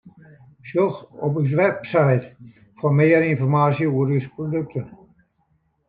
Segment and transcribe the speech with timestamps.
[0.67, 2.33] Sjoch op ús website
[2.77, 4.87] foar mear ynformaasje oer ús produkten.